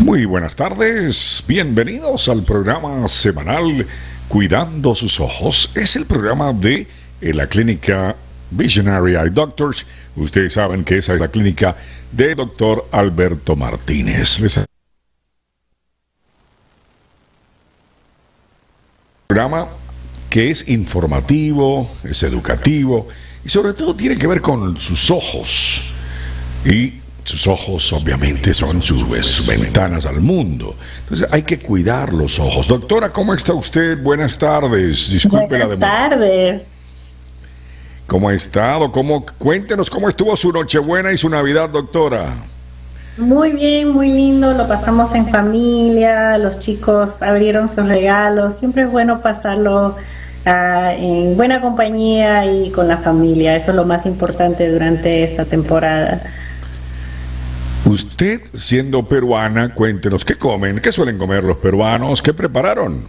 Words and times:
Muy 0.00 0.24
buenas 0.24 0.56
tardes, 0.56 1.44
bienvenidos 1.46 2.30
al 2.30 2.42
programa 2.42 3.06
semanal 3.06 3.86
Cuidando 4.28 4.94
sus 4.94 5.20
ojos. 5.20 5.70
Es 5.74 5.94
el 5.94 6.06
programa 6.06 6.54
de 6.54 6.86
eh, 7.20 7.34
la 7.34 7.46
clínica 7.46 8.16
Visionary 8.50 9.16
Eye 9.16 9.28
Doctors. 9.28 9.84
Ustedes 10.16 10.54
saben 10.54 10.84
que 10.84 10.98
esa 10.98 11.12
es 11.12 11.20
la 11.20 11.28
clínica 11.28 11.76
de 12.12 12.34
doctor 12.34 12.88
Alberto 12.92 13.56
Martínez. 13.56 14.40
Les 14.40 14.64
programa 19.26 19.68
que 20.30 20.50
es 20.50 20.66
informativo, 20.68 21.90
es 22.04 22.22
educativo 22.22 23.06
y 23.44 23.50
sobre 23.50 23.74
todo 23.74 23.94
tiene 23.94 24.16
que 24.16 24.26
ver 24.26 24.40
con 24.40 24.78
sus 24.78 25.10
ojos. 25.10 25.84
Y 26.64 27.00
sus 27.24 27.46
ojos 27.46 27.92
obviamente 27.92 28.52
son 28.52 28.82
sus, 28.82 29.00
sus, 29.26 29.46
ventanas 29.46 30.06
al 30.06 30.20
mundo. 30.20 30.74
Entonces 31.02 31.28
hay 31.30 31.42
que 31.42 31.58
cuidar 31.58 32.12
los 32.12 32.38
ojos. 32.38 32.68
Doctora, 32.68 33.12
¿cómo 33.12 33.34
está 33.34 33.52
usted? 33.54 34.02
Buenas 34.02 34.38
tardes. 34.38 35.10
Disculpe 35.10 35.46
Buenas 35.46 35.68
la 35.68 35.74
demora. 35.74 36.08
tardes. 36.10 36.62
¿Cómo 38.06 38.28
ha 38.28 38.34
estado? 38.34 38.90
¿Cómo, 38.90 39.24
cuéntenos 39.38 39.88
cómo 39.88 40.08
estuvo 40.08 40.34
su 40.36 40.50
Nochebuena 40.50 41.12
y 41.12 41.18
su 41.18 41.28
Navidad, 41.28 41.68
doctora. 41.68 42.34
Muy 43.18 43.50
bien, 43.50 43.90
muy 43.90 44.08
lindo, 44.08 44.52
lo 44.52 44.66
pasamos 44.66 45.14
en 45.14 45.28
familia, 45.28 46.38
los 46.38 46.58
chicos 46.58 47.22
abrieron 47.22 47.68
sus 47.68 47.86
regalos, 47.86 48.54
siempre 48.54 48.82
es 48.82 48.90
bueno 48.90 49.20
pasarlo 49.20 49.96
uh, 50.46 50.90
en 50.96 51.36
buena 51.36 51.60
compañía 51.60 52.46
y 52.46 52.70
con 52.70 52.88
la 52.88 52.96
familia, 52.96 53.56
eso 53.56 53.72
es 53.72 53.76
lo 53.76 53.84
más 53.84 54.06
importante 54.06 54.70
durante 54.70 55.22
esta 55.22 55.44
temporada. 55.44 56.22
Usted, 58.20 58.42
siendo 58.52 59.02
peruana, 59.02 59.72
cuéntenos, 59.72 60.26
¿qué 60.26 60.34
comen? 60.34 60.78
¿Qué 60.80 60.92
suelen 60.92 61.16
comer 61.16 61.42
los 61.42 61.56
peruanos? 61.56 62.20
¿Qué 62.20 62.34
prepararon? 62.34 63.04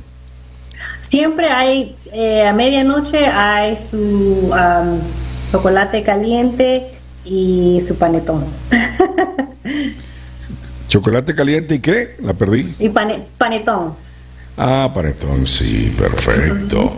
Siempre 1.01 1.49
hay, 1.49 1.97
eh, 2.13 2.47
a 2.47 2.53
medianoche 2.53 3.25
hay 3.25 3.75
su 3.75 4.53
um, 4.53 4.99
chocolate 5.51 6.01
caliente 6.03 6.93
y 7.25 7.79
su 7.85 7.97
panetón. 7.97 8.45
¿Chocolate 10.87 11.35
caliente 11.35 11.75
y 11.75 11.79
qué? 11.79 12.15
La 12.21 12.33
perdí. 12.33 12.73
Y 12.79 12.87
panetón. 12.87 13.95
Ah, 14.55 14.89
panetón, 14.95 15.45
sí, 15.45 15.93
perfecto. 15.99 16.97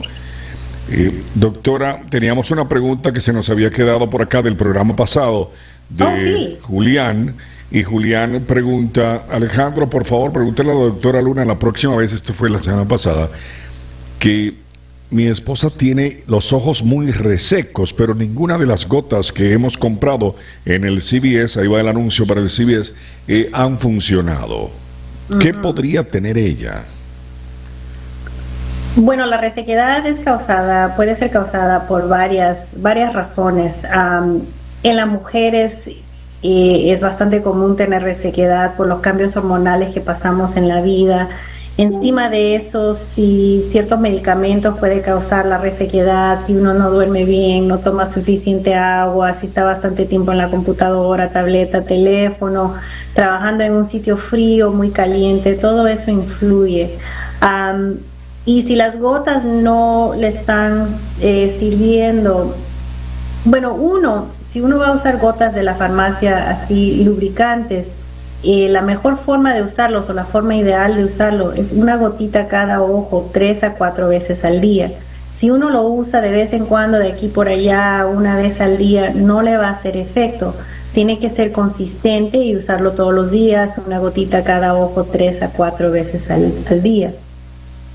Eh, 0.91 1.23
doctora, 1.34 2.03
teníamos 2.11 2.52
una 2.52 2.69
pregunta 2.69 3.11
que 3.11 3.22
se 3.22 3.34
nos 3.34 3.50
había 3.50 3.72
quedado 3.72 4.08
por 4.08 4.22
acá 4.22 4.44
del 4.44 4.56
programa 4.56 4.95
pasado 4.95 5.52
de 5.89 6.59
oh, 6.61 6.67
Julián. 6.67 7.36
Y 7.73 7.81
Julián 7.81 8.43
pregunta, 8.47 9.23
Alejandro, 9.31 9.89
por 9.89 10.05
favor, 10.05 10.31
pregúntale 10.31 10.71
a 10.71 10.75
la 10.75 10.81
doctora 10.81 11.19
Luna 11.23 11.43
la 11.43 11.57
próxima 11.57 11.95
vez, 11.95 12.13
esto 12.13 12.31
fue 12.31 12.47
la 12.47 12.61
semana 12.61 12.88
pasada, 12.88 13.29
que 14.19 14.53
mi 15.09 15.25
esposa 15.25 15.71
tiene 15.71 16.23
los 16.27 16.53
ojos 16.53 16.83
muy 16.83 17.09
resecos, 17.09 17.91
pero 17.91 18.13
ninguna 18.13 18.59
de 18.59 18.67
las 18.67 18.88
gotas 18.88 19.31
que 19.31 19.53
hemos 19.53 19.75
comprado 19.75 20.35
en 20.66 20.83
el 20.83 21.01
CBS, 21.01 21.59
ahí 21.59 21.67
va 21.67 21.81
el 21.81 21.88
anuncio 21.88 22.27
para 22.27 22.41
el 22.41 22.51
CBS, 22.51 22.94
eh, 23.27 23.49
han 23.53 23.79
funcionado. 23.79 24.69
¿Qué 25.39 25.51
podría 25.51 26.03
tener 26.03 26.38
ella? 26.38 26.83
Bueno, 28.97 29.25
la 29.25 29.38
resequedad 29.38 30.05
es 30.05 30.19
causada, 30.19 30.95
puede 30.95 31.16
ser 31.16 31.31
causada 31.31 31.88
por 31.88 32.07
varias, 32.07 32.75
varias 32.77 33.13
razones. 33.13 33.83
en 34.83 34.95
las 34.97 35.07
mujeres 35.07 35.89
es 36.44 37.02
bastante 37.02 37.41
común 37.41 37.77
tener 37.77 38.03
resequedad 38.03 38.75
por 38.75 38.88
los 38.88 38.99
cambios 38.99 39.36
hormonales 39.38 39.94
que 39.94 40.02
pasamos 40.02 40.58
en 40.58 40.67
la 40.67 40.81
vida. 40.81 41.30
Encima 41.75 42.30
de 42.30 42.55
eso, 42.55 42.94
si 42.94 43.66
ciertos 43.67 44.00
medicamentos 44.00 44.77
puede 44.77 45.02
causar 45.02 45.47
la 45.47 45.58
resequedad, 45.58 46.45
si 46.45 46.53
uno 46.53 46.75
no 46.75 46.91
duerme 46.91 47.25
bien, 47.25 47.68
no 47.68 47.79
toma 47.79 48.06
suficiente 48.06 48.75
agua, 48.75 49.34
si 49.34 49.47
está 49.47 49.63
bastante 49.63 50.06
tiempo 50.06 50.31
en 50.31 50.38
la 50.38 50.50
computadora, 50.50 51.31
tableta, 51.31 51.81
teléfono, 51.81 52.75
trabajando 53.16 53.63
en 53.63 53.73
un 53.73 53.85
sitio 53.85 54.18
frío, 54.18 54.72
muy 54.72 54.91
caliente, 54.91 55.56
todo 55.56 55.88
eso 55.88 56.12
influye. 56.12 56.91
y 58.45 58.62
si 58.63 58.75
las 58.75 59.00
gotas 59.00 59.44
no 59.44 60.13
le 60.16 60.28
están 60.28 60.95
eh, 61.22 61.56
sirviendo, 61.57 62.53
bueno, 63.46 63.74
uno, 63.74 64.28
si 64.48 64.62
uno 64.62 64.78
va 64.78 64.88
a 64.88 64.94
usar 64.94 65.20
gotas 65.20 65.54
de 65.54 65.64
la 65.64 65.76
farmacia 65.76 66.50
así 66.50 67.04
lubricantes, 67.04 67.92
eh, 68.44 68.68
la 68.70 68.81
mejor 68.81 69.18
forma 69.18 69.54
de 69.54 69.64
usarlos 69.64 70.09
o 70.09 70.14
la 70.14 70.26
forma 70.26 70.56
ideal 70.56 70.96
de 70.96 71.06
usarlo 71.06 71.54
es 71.54 71.72
una 71.72 71.96
gotita 71.98 72.48
cada 72.48 72.81
ojo 72.81 73.30
tres 73.34 73.64
a 73.64 73.76
cuatro 73.76 74.08
veces 74.09 74.44
al 74.46 74.62
día. 74.62 74.92
Si 75.31 75.50
uno 75.50 75.70
lo 75.70 75.84
usa 75.84 76.22
de 76.22 76.30
vez 76.30 76.54
en 76.54 76.66
cuando, 76.66 77.00
de 77.00 77.12
aquí 77.12 77.28
por 77.28 77.48
allá, 77.48 78.06
una 78.06 78.36
vez 78.36 78.62
al 78.62 78.78
día, 78.78 79.12
no 79.16 79.42
le 79.42 79.58
va 79.58 79.68
a 79.68 79.72
hacer 79.72 79.98
efecto. 79.98 80.54
Tiene 80.94 81.20
que 81.20 81.30
ser 81.30 81.52
consistente 81.52 82.38
y 82.38 82.56
usarlo 82.56 82.92
todos 82.92 83.14
los 83.14 83.31
días, 83.31 83.80
una 83.84 84.00
gotita 84.00 84.44
cada 84.44 84.75
ojo 84.75 85.06
tres 85.06 85.42
a 85.42 85.50
cuatro 85.50 85.90
veces 85.90 86.30
al, 86.30 86.54
al 86.70 86.84
día. 86.84 87.14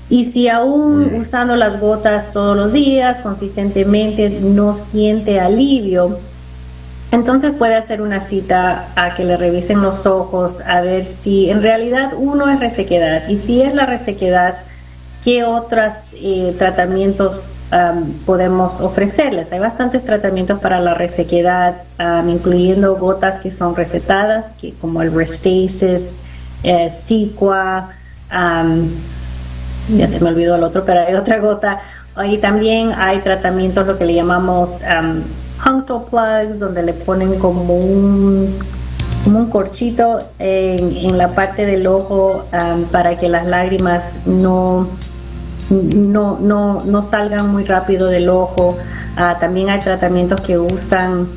Y 0.09 0.25
si 0.25 0.49
aún 0.49 1.13
usando 1.15 1.55
las 1.55 1.79
gotas 1.79 2.31
todos 2.31 2.57
los 2.57 2.73
días, 2.73 3.19
consistentemente, 3.19 4.29
no 4.29 4.75
siente 4.75 5.39
alivio, 5.39 6.17
entonces 7.11 7.55
puede 7.55 7.75
hacer 7.75 8.01
una 8.01 8.21
cita 8.21 8.87
a 8.95 9.15
que 9.15 9.23
le 9.23 9.37
revisen 9.37 9.81
los 9.81 10.05
ojos 10.05 10.61
a 10.61 10.81
ver 10.81 11.05
si 11.05 11.49
en 11.49 11.61
realidad 11.61 12.13
uno 12.15 12.49
es 12.49 12.59
resequedad 12.59 13.27
y 13.27 13.37
si 13.37 13.61
es 13.61 13.73
la 13.73 13.85
resequedad, 13.85 14.59
qué 15.23 15.43
otros 15.43 15.93
eh, 16.13 16.55
tratamientos 16.57 17.39
podemos 18.25 18.81
ofrecerles. 18.81 19.51
Hay 19.51 19.59
bastantes 19.59 20.03
tratamientos 20.03 20.59
para 20.59 20.79
la 20.79 20.95
resequedad, 20.95 21.83
incluyendo 22.27 22.95
gotas 22.95 23.39
que 23.39 23.51
son 23.51 23.75
recetadas, 23.75 24.53
que, 24.59 24.73
como 24.73 25.03
el 25.03 25.13
Restasis, 25.13 26.17
eh, 26.63 26.89
Ciqua, 26.89 27.91
ya 29.95 30.07
se 30.07 30.19
me 30.19 30.29
olvidó 30.29 30.55
el 30.55 30.63
otro, 30.63 30.83
pero 30.85 31.01
hay 31.01 31.15
otra 31.15 31.39
gota. 31.39 31.81
Y 32.25 32.37
también 32.37 32.91
hay 32.97 33.19
tratamientos, 33.19 33.87
lo 33.87 33.97
que 33.97 34.05
le 34.05 34.13
llamamos 34.13 34.83
punctal 35.63 36.03
plugs, 36.09 36.59
donde 36.59 36.83
le 36.83 36.93
ponen 36.93 37.37
como 37.39 37.75
un, 37.75 38.57
como 39.23 39.39
un 39.39 39.49
corchito 39.49 40.19
en, 40.39 41.17
la 41.17 41.29
parte 41.29 41.65
del 41.65 41.87
ojo 41.87 42.45
um, 42.53 42.85
para 42.85 43.17
que 43.17 43.29
las 43.29 43.45
lágrimas 43.45 44.25
no, 44.25 44.87
no, 45.69 46.39
no, 46.39 46.83
no, 46.83 47.03
salgan 47.03 47.49
muy 47.51 47.63
rápido 47.63 48.07
del 48.07 48.29
ojo. 48.29 48.77
Ah, 49.15 49.37
también 49.39 49.69
hay 49.69 49.79
tratamientos 49.79 50.41
que 50.41 50.57
usan 50.57 51.27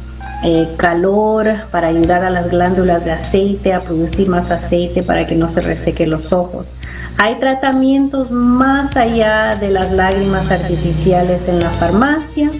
eh, 0.45 0.69
calor 0.77 1.49
para 1.71 1.89
ayudar 1.89 2.25
a 2.25 2.31
las 2.31 2.51
glándulas 2.51 3.05
de 3.05 3.13
aceite 3.13 3.73
a 3.73 3.81
producir 3.81 4.29
más 4.29 4.51
aceite 4.51 5.03
para 5.03 5.27
que 5.27 5.35
no 5.35 5.49
se 5.49 5.61
reseque 5.61 6.07
los 6.07 6.33
ojos. 6.33 6.73
Hay 7.19 7.39
tratamientos 7.39 8.31
más 8.31 8.97
allá 8.97 9.57
de 9.57 9.71
las 9.71 9.93
lágrimas 9.93 10.51
artificiales 10.51 11.49
en 11.49 11.61
la 11.61 11.71
farmacia 11.71 12.51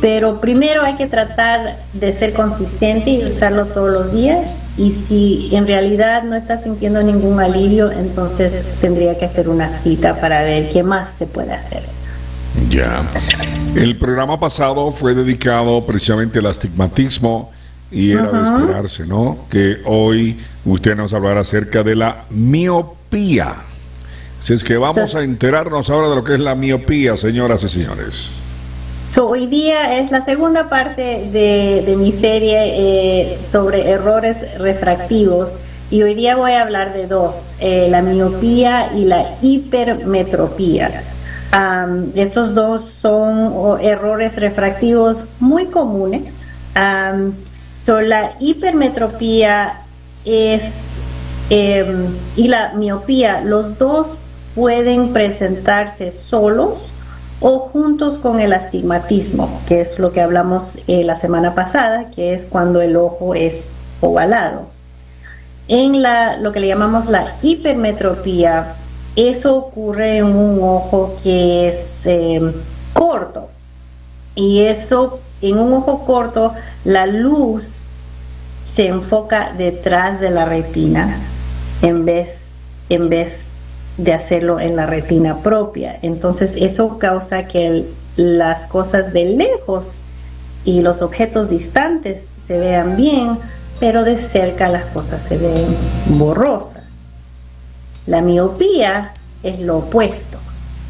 pero 0.00 0.40
primero 0.40 0.82
hay 0.82 0.96
que 0.96 1.06
tratar 1.06 1.76
de 1.92 2.12
ser 2.12 2.34
consistente 2.34 3.10
y 3.10 3.24
usarlo 3.24 3.66
todos 3.66 3.90
los 3.90 4.12
días. 4.12 4.54
Y 4.76 4.92
si 4.92 5.48
en 5.52 5.66
realidad 5.66 6.22
no 6.22 6.36
está 6.36 6.58
sintiendo 6.58 7.02
ningún 7.02 7.40
alivio, 7.40 7.90
entonces 7.90 8.74
tendría 8.80 9.18
que 9.18 9.24
hacer 9.24 9.48
una 9.48 9.70
cita 9.70 10.20
para 10.20 10.42
ver 10.42 10.68
qué 10.68 10.82
más 10.82 11.10
se 11.10 11.26
puede 11.26 11.52
hacer. 11.52 11.82
Ya. 12.70 13.02
El 13.74 13.96
programa 13.98 14.40
pasado 14.40 14.90
fue 14.90 15.14
dedicado 15.14 15.84
precisamente 15.84 16.38
al 16.38 16.46
astigmatismo 16.46 17.50
y 17.90 18.12
era 18.12 18.30
de 18.30 18.42
esperarse, 18.42 19.06
¿no? 19.06 19.38
Que 19.50 19.78
hoy 19.84 20.38
usted 20.64 20.96
nos 20.96 21.12
hablará 21.12 21.40
acerca 21.40 21.82
de 21.82 21.94
la 21.94 22.24
miopía. 22.30 23.54
Si 24.40 24.54
es 24.54 24.64
que 24.64 24.76
vamos 24.76 25.14
a 25.14 25.22
enterarnos 25.22 25.90
ahora 25.90 26.08
de 26.08 26.16
lo 26.16 26.24
que 26.24 26.34
es 26.34 26.40
la 26.40 26.54
miopía, 26.54 27.16
señoras 27.16 27.64
y 27.64 27.68
señores. 27.68 28.30
So, 29.08 29.28
hoy 29.28 29.46
día 29.46 29.98
es 30.00 30.10
la 30.10 30.20
segunda 30.20 30.68
parte 30.68 31.28
de, 31.30 31.94
mi 31.96 32.10
serie 32.10 32.56
eh, 32.58 33.38
sobre 33.50 33.88
errores 33.88 34.58
refractivos 34.58 35.54
y 35.90 36.02
hoy 36.02 36.14
día 36.14 36.34
voy 36.36 36.52
a 36.52 36.62
hablar 36.62 36.92
de 36.92 37.06
dos, 37.06 37.52
eh, 37.60 37.86
la 37.88 38.02
miopía 38.02 38.92
y 38.96 39.04
la 39.04 39.36
hipermetropía. 39.42 41.04
Estos 42.14 42.54
dos 42.54 42.84
son 42.84 43.80
errores 43.80 44.38
refractivos 44.38 45.24
muy 45.40 45.66
comunes. 45.66 46.44
so, 47.80 48.00
la 48.00 48.32
hipermetropía 48.40 49.80
em, 50.24 52.06
y 52.36 52.48
la 52.48 52.72
miopía, 52.74 53.40
los 53.40 53.78
dos 53.78 54.18
pueden 54.54 55.12
presentarse 55.12 56.10
solos 56.10 56.90
o 57.40 57.58
juntos 57.58 58.16
con 58.16 58.40
el 58.40 58.52
astigmatismo, 58.52 59.60
que 59.68 59.80
es 59.80 59.98
lo 59.98 60.12
que 60.12 60.20
hablamos 60.20 60.78
eh, 60.86 61.04
la 61.04 61.16
semana 61.16 61.54
pasada, 61.54 62.10
que 62.10 62.34
es 62.34 62.46
cuando 62.46 62.80
el 62.80 62.96
ojo 62.96 63.34
es 63.34 63.70
ovalado. 64.00 64.66
En 65.68 66.02
lo 66.42 66.52
que 66.52 66.60
le 66.60 66.68
llamamos 66.68 67.08
la 67.08 67.34
hipermetropía, 67.42 68.74
eso 69.16 69.56
ocurre 69.56 70.18
en 70.18 70.26
un 70.26 70.62
ojo 70.62 71.16
que 71.22 71.68
es 71.68 72.06
eh, 72.06 72.40
corto. 72.92 73.48
Y 74.34 74.64
eso, 74.64 75.20
en 75.40 75.58
un 75.58 75.72
ojo 75.72 76.04
corto, 76.04 76.52
la 76.84 77.06
luz 77.06 77.80
se 78.64 78.88
enfoca 78.88 79.52
detrás 79.56 80.20
de 80.20 80.30
la 80.30 80.44
retina 80.44 81.18
en 81.80 82.04
vez, 82.04 82.56
en 82.90 83.08
vez 83.08 83.46
de 83.96 84.12
hacerlo 84.12 84.60
en 84.60 84.76
la 84.76 84.84
retina 84.84 85.38
propia. 85.38 85.98
Entonces 86.02 86.56
eso 86.58 86.98
causa 86.98 87.46
que 87.46 87.86
las 88.16 88.66
cosas 88.66 89.12
de 89.12 89.24
lejos 89.24 90.02
y 90.64 90.82
los 90.82 91.00
objetos 91.00 91.48
distantes 91.48 92.26
se 92.46 92.58
vean 92.58 92.96
bien, 92.96 93.38
pero 93.80 94.04
de 94.04 94.18
cerca 94.18 94.68
las 94.68 94.84
cosas 94.86 95.22
se 95.22 95.38
ven 95.38 95.54
borrosas. 96.18 96.85
La 98.06 98.22
miopía 98.22 99.12
es 99.42 99.60
lo 99.60 99.78
opuesto. 99.78 100.38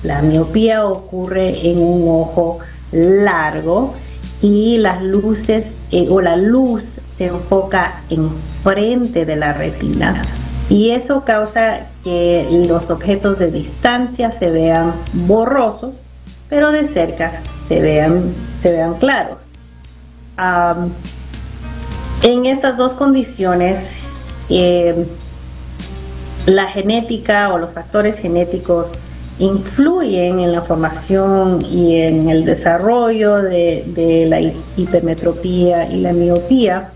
La 0.03 0.23
miopía 0.23 0.85
ocurre 0.85 1.71
en 1.71 1.79
un 1.79 2.09
ojo 2.09 2.59
largo 2.93 3.95
y 4.43 4.79
las 4.79 5.03
luces 5.03 5.83
eh, 5.91 6.07
o 6.11 6.21
la 6.21 6.37
luz 6.37 7.01
se 7.09 7.27
enfoca 7.27 8.03
enfrente 8.11 9.25
de 9.25 9.37
la 9.37 9.53
retina 9.53 10.23
y 10.69 10.91
eso 10.91 11.25
causa 11.25 11.87
que 12.03 12.65
los 12.67 12.91
objetos 12.91 13.39
de 13.39 13.51
distancia 13.51 14.33
se 14.33 14.51
vean 14.51 14.93
borrosos, 15.13 15.95
pero 16.49 16.73
de 16.73 16.87
cerca 16.87 17.41
se 17.69 17.81
vean, 17.81 18.35
se 18.63 18.73
vean 18.73 18.95
claros. 18.95 19.53
en 22.23 22.47
estas 22.47 22.77
dos 22.77 22.95
condiciones, 22.95 23.97
eh, 24.49 25.07
la 26.47 26.69
genética 26.69 27.53
o 27.53 27.59
los 27.59 27.75
factores 27.75 28.19
genéticos 28.19 28.93
influyen 29.39 30.41
en 30.41 30.53
la 30.53 30.63
formación 30.63 31.63
y 31.63 31.97
en 31.97 32.31
el 32.31 32.45
desarrollo 32.45 33.43
de, 33.43 34.27
la 34.29 34.41
hipermetropía 34.77 35.91
y 35.91 36.01
la 36.01 36.13
miopía 36.13 36.91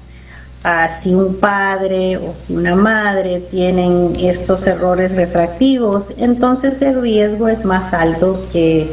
si 1.00 1.14
un 1.14 1.37
padre 1.37 2.17
o 2.19 2.35
si 2.35 2.55
una 2.55 2.75
madre 2.75 3.41
tienen 3.50 4.14
estos 4.20 4.67
errores 4.67 5.17
refractivos, 5.17 6.12
entonces 6.19 6.82
el 6.82 7.00
riesgo 7.00 7.49
es 7.49 7.64
más 7.64 7.94
alto 7.94 8.46
que 8.53 8.91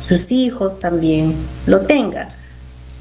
sus 0.00 0.32
hijos 0.32 0.78
también 0.78 1.34
lo 1.66 1.80
tengan. 1.80 2.28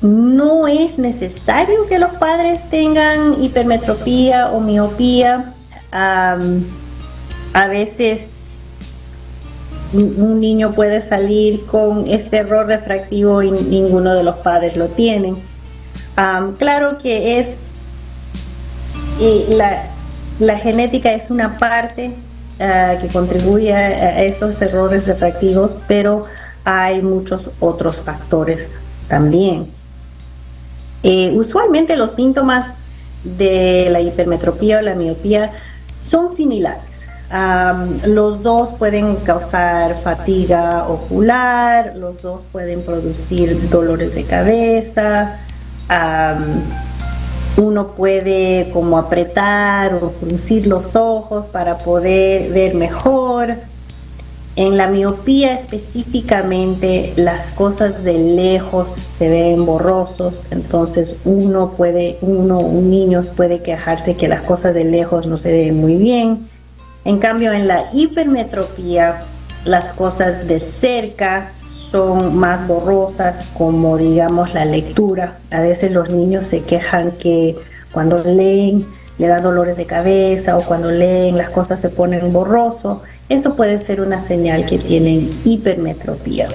No 0.01 0.67
es 0.67 0.97
necesario 0.97 1.87
que 1.87 1.99
los 1.99 2.11
padres 2.15 2.61
tengan 2.69 3.43
hipermetropía 3.43 4.49
o 4.51 4.61
miopía. 4.61 5.53
A 5.91 6.37
veces 7.69 8.63
un 9.93 10.39
niño 10.39 10.73
puede 10.73 11.01
salir 11.01 11.65
con 11.65 12.07
este 12.07 12.37
error 12.37 12.67
refractivo 12.67 13.41
y 13.41 13.51
ninguno 13.51 14.13
de 14.13 14.23
los 14.23 14.35
padres 14.37 14.77
lo 14.77 14.87
tienen 14.87 15.37
claro 16.57 16.97
que 16.97 17.39
es 17.39 17.47
la, 19.49 20.57
genética 20.57 21.13
es 21.13 21.29
una 21.29 21.57
parte 21.57 22.13
ah, 22.59 22.95
que 23.01 23.07
contribuye 23.07 23.73
a, 23.73 24.23
estos 24.23 24.61
errores 24.61 25.07
refractivos, 25.07 25.75
pero 25.87 26.25
hay 26.63 27.01
muchos 27.01 27.49
otros 27.59 28.01
factores 28.01 28.69
también. 29.07 29.67
Eh, 31.03 31.31
usualmente 31.33 31.95
los 31.95 32.11
síntomas 32.11 32.75
de 33.23 33.87
la 33.89 34.01
hipermetropía 34.01 34.79
o 34.79 34.81
la 34.81 34.95
miopía 34.95 35.51
son 36.01 36.29
similares. 36.29 37.07
los 38.05 38.41
dos 38.41 38.71
pueden 38.71 39.17
causar 39.17 40.01
fatiga 40.01 40.87
ocular, 40.87 41.95
los 41.95 42.21
dos 42.21 42.43
pueden 42.51 42.81
producir 42.83 43.69
dolores 43.69 44.15
de 44.15 44.23
cabeza, 44.23 45.39
uno 47.57 47.87
puede 47.89 48.69
como 48.71 48.97
apretar 48.97 49.95
o 49.95 50.11
fruncir 50.11 50.65
los 50.67 50.95
ojos 50.95 51.47
para 51.47 51.77
poder 51.77 52.51
ver 52.51 52.73
mejor. 52.75 53.55
En 54.59 54.75
la 54.75 54.87
miopía 54.87 55.53
específicamente 55.53 57.13
las 57.15 57.53
cosas 57.53 58.03
de 58.03 58.17
lejos 58.17 58.89
se 58.89 59.29
ven 59.29 59.65
borrosos, 59.65 60.47
entonces 60.51 61.15
uno 61.23 61.75
puede, 61.77 62.17
uno, 62.19 62.59
un 62.59 62.89
niño 62.89 63.21
puede 63.37 63.61
quejarse 63.61 64.17
que 64.17 64.27
las 64.27 64.41
cosas 64.41 64.73
de 64.73 64.83
lejos 64.83 65.27
no 65.27 65.37
se 65.37 65.53
ven 65.53 65.79
muy 65.79 65.95
bien. 65.95 66.49
En 67.05 67.19
cambio 67.19 67.53
en 67.53 67.69
la 67.69 67.85
hipermetropía 67.93 69.21
las 69.63 69.93
cosas 69.93 70.45
de 70.45 70.59
cerca 70.59 71.53
son 71.63 72.35
más 72.35 72.67
borrosas, 72.67 73.53
como 73.57 73.97
digamos 73.97 74.53
la 74.53 74.65
lectura. 74.65 75.37
A 75.51 75.61
veces 75.61 75.93
los 75.93 76.09
niños 76.09 76.45
se 76.45 76.63
quejan 76.63 77.11
que 77.11 77.55
cuando 77.93 78.17
leen 78.17 78.85
le 79.19 79.27
da 79.27 79.39
dolores 79.41 79.77
de 79.77 79.85
cabeza 79.85 80.57
o 80.57 80.61
cuando 80.61 80.89
leen 80.89 81.37
las 81.37 81.49
cosas 81.51 81.79
se 81.81 81.89
ponen 81.89 82.31
borroso. 82.31 83.03
Eso 83.27 83.55
puede 83.55 83.77
ser 83.85 84.01
una 84.01 84.21
señal 84.21 84.65
que 84.65 84.79
tienen 84.79 85.29
hipermetropía. 85.43 86.47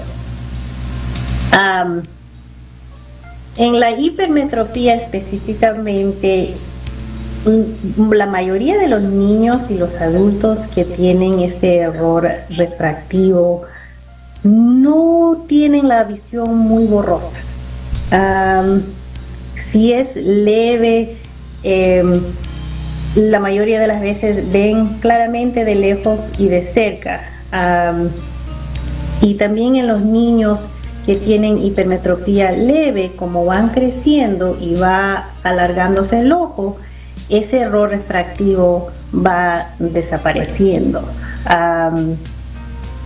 en 3.57 3.79
la 3.79 3.93
hipermetropía 3.93 4.95
específicamente, 4.97 6.55
mm, 7.45 8.13
la 8.13 8.27
mayoría 8.27 8.79
de 8.79 8.89
los 8.89 9.03
niños 9.03 9.71
y 9.71 9.79
los 9.79 9.95
adultos 9.97 10.67
que 10.67 10.85
tienen 10.85 11.39
este 11.39 11.77
error 11.77 12.29
refractivo 12.51 13.63
no 14.43 15.45
tienen 15.47 15.87
la 15.89 16.05
visión 16.05 16.57
muy 16.57 16.87
borrosa. 16.87 17.39
si 19.57 19.93
es 19.93 20.15
leve, 20.15 21.17
em, 21.65 22.21
la 23.15 23.39
mayoría 23.39 23.79
de 23.81 23.87
las 23.87 24.01
veces 24.01 24.51
ven 24.53 24.99
claramente 25.01 25.65
de 25.65 25.75
lejos 25.75 26.33
y 26.39 26.49
de 26.49 26.63
cerca. 26.63 27.23
y 29.21 29.35
también 29.35 29.77
en 29.77 29.87
los 29.87 30.03
niños 30.03 30.69
que 31.07 31.15
tienen 31.15 31.63
hipermetropía 31.63 32.53
leve, 32.53 33.13
como 33.17 33.45
van 33.45 33.69
creciendo 33.69 34.59
y 34.61 34.75
va 34.75 35.31
alargándose 35.43 36.21
el 36.21 36.33
ojo, 36.33 36.77
ese 37.29 37.61
error 37.61 37.91
refractivo 37.91 38.91
va 39.15 39.69
desapareciendo. 39.79 41.03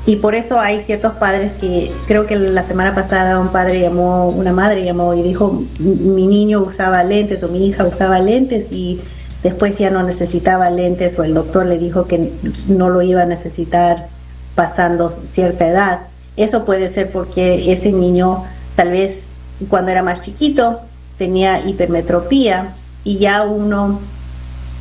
Y 0.06 0.16
por 0.16 0.34
eso 0.34 0.58
hay 0.58 0.80
ciertos 0.80 1.14
padres 1.14 1.52
que 1.52 1.92
creo 2.06 2.24
que 2.26 2.36
la 2.36 2.64
semana 2.64 2.94
pasada 2.94 3.38
un 3.38 3.48
padre 3.48 3.80
llamó, 3.80 4.28
una 4.28 4.52
madre 4.52 4.82
llamó 4.82 5.12
y 5.12 5.22
dijo, 5.22 5.64
mi 5.78 6.26
niño 6.26 6.60
usaba 6.60 7.04
lentes 7.04 7.42
o 7.42 7.48
mi 7.48 7.66
hija 7.66 7.84
usaba 7.84 8.18
lentes 8.18 8.72
y 8.72 9.02
después 9.42 9.78
ya 9.78 9.90
no 9.90 10.02
necesitaba 10.02 10.70
lentes 10.70 11.18
o 11.18 11.24
el 11.24 11.34
doctor 11.34 11.66
le 11.66 11.78
dijo 11.78 12.06
que 12.06 12.32
no 12.68 12.90
lo 12.90 13.02
iba 13.02 13.22
a 13.22 13.26
necesitar 13.26 14.08
pasando 14.54 15.08
cierta 15.26 15.68
edad. 15.68 16.00
Eso 16.36 16.64
puede 16.64 16.88
ser 16.88 17.10
porque 17.10 17.72
ese 17.72 17.92
niño 17.92 18.44
tal 18.76 18.90
vez 18.90 19.28
cuando 19.68 19.90
era 19.90 20.02
más 20.02 20.20
chiquito 20.20 20.80
tenía 21.16 21.66
hipermetropía 21.66 22.74
y 23.04 23.18
ya 23.18 23.42
uno 23.42 24.00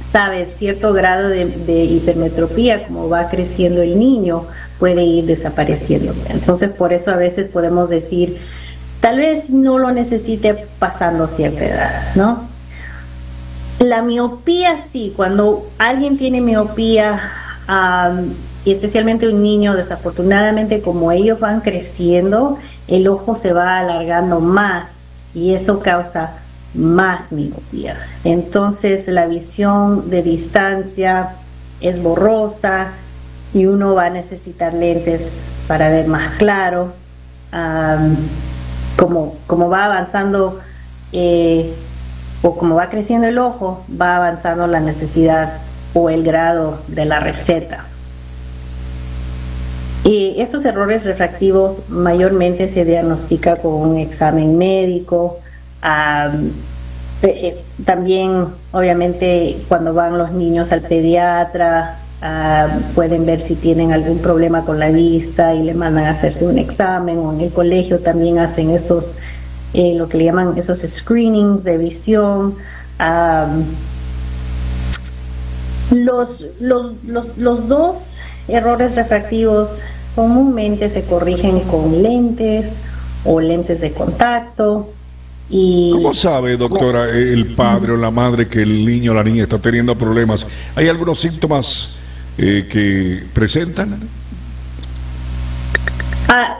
sabe 0.07 0.49
cierto 0.49 0.93
grado 0.93 1.29
de, 1.29 1.83
hipermetropía, 1.85 2.87
como 2.87 3.09
va 3.09 3.29
creciendo 3.29 3.81
el 3.81 3.99
niño, 3.99 4.45
puede 4.79 5.03
ir 5.03 5.25
desapareciéndose. 5.25 6.31
Entonces, 6.31 6.73
por 6.73 6.93
eso 6.93 7.11
a 7.11 7.17
veces 7.17 7.47
podemos 7.47 7.89
decir, 7.89 8.37
tal 9.01 9.17
vez 9.17 9.49
no 9.49 9.77
lo 9.77 9.91
necesite 9.91 10.55
pasando 10.79 11.27
cierta 11.27 11.65
edad, 11.65 12.15
¿no? 12.15 12.46
La 13.79 14.01
miopía 14.01 14.77
sí, 14.91 15.13
cuando 15.15 15.67
alguien 15.77 16.17
tiene 16.17 16.41
miopía, 16.41 17.31
y 18.65 18.71
especialmente 18.71 19.27
un 19.29 19.43
niño, 19.43 19.75
desafortunadamente 19.75 20.81
como 20.81 21.11
ellos 21.11 21.39
van 21.39 21.61
creciendo, 21.61 22.57
el 22.87 23.07
ojo 23.07 23.35
se 23.35 23.53
va 23.53 23.79
alargando 23.79 24.39
más 24.39 24.91
y 25.33 25.53
eso 25.53 25.79
causa 25.79 26.39
más 26.73 27.31
miopía. 27.31 27.97
Entonces 28.23 29.07
la 29.07 29.25
visión 29.27 30.09
de 30.09 30.23
distancia 30.23 31.35
es 31.79 32.01
borrosa 32.01 32.87
y 33.53 33.65
uno 33.67 33.93
va 33.93 34.05
a 34.05 34.09
necesitar 34.09 34.73
lentes 34.73 35.43
para 35.67 35.89
ver 35.89 36.07
más 36.07 36.31
claro. 36.37 36.93
como, 38.97 39.35
como 39.45 39.69
va 39.69 39.85
avanzando 39.85 40.59
eh, 41.11 41.73
o 42.41 42.57
como 42.57 42.75
va 42.75 42.89
creciendo 42.89 43.27
el 43.27 43.37
ojo, 43.37 43.83
va 43.89 44.17
avanzando 44.17 44.67
la 44.67 44.79
necesidad 44.79 45.59
o 45.93 46.09
el 46.09 46.23
grado 46.23 46.79
de 46.87 47.05
la 47.05 47.19
receta. 47.19 47.85
Y 50.03 50.35
esos 50.37 50.63
errores 50.65 51.05
refractivos 51.05 51.81
mayormente 51.89 52.69
se 52.69 52.85
diagnostican 52.85 53.57
con 53.57 53.73
un 53.73 53.97
examen 53.97 54.57
médico, 54.57 55.39
eh, 57.23 57.63
también, 57.83 58.45
obviamente, 58.71 59.57
cuando 59.67 59.93
van 59.93 60.17
los 60.17 60.31
niños 60.31 60.71
al 60.71 60.81
pediatra, 60.81 61.99
pueden 62.95 63.25
ver 63.25 63.39
si 63.39 63.55
tienen 63.55 63.91
algún 63.91 64.19
problema 64.19 64.65
con 64.65 64.79
la 64.79 64.89
vista 64.89 65.53
y 65.53 65.63
le 65.63 65.73
mandan 65.73 66.05
a 66.05 66.11
hacerse 66.11 66.45
un 66.45 66.57
examen 66.57 67.19
o 67.19 67.33
en 67.33 67.41
el 67.41 67.51
colegio 67.51 67.99
también 67.99 68.39
hacen 68.39 68.71
esos, 68.71 69.15
eh, 69.77 69.93
lo 69.95 70.09
que 70.09 70.17
le 70.17 70.25
llaman 70.25 70.57
esos 70.57 70.79
screenings 70.79 71.63
de 71.63 71.77
visión. 71.77 72.55
los, 75.91 76.45
los, 76.59 76.93
los, 77.05 77.37
los 77.37 77.67
dos 77.67 78.17
errores 78.49 78.95
refractivos 78.95 79.79
comúnmente 80.15 80.89
se 80.89 81.03
corrigen 81.03 81.61
con 81.61 82.03
lentes 82.03 82.79
o 83.23 83.39
lentes 83.39 83.79
de 83.81 83.93
contacto 83.93 84.89
¿Cómo 85.49 86.13
sabe, 86.13 86.57
doctora, 86.57 87.09
el 87.09 87.55
padre 87.55 87.93
o 87.93 87.97
la 87.97 88.11
madre 88.11 88.49
que 88.49 88.61
el 88.61 88.85
niño 88.85 89.11
o 89.11 89.15
la 89.15 89.23
niña 89.23 89.43
está 89.43 89.57
teniendo 89.57 89.95
problemas? 89.97 90.45
¿Hay 90.75 90.89
algunos 90.89 91.19
síntomas 91.19 91.93
eh, 92.37 92.67
que 92.69 93.23
presentan? 93.33 93.97
Ah, 96.27 96.59